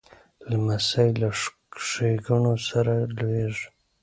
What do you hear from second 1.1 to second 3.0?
له ښېګڼو سره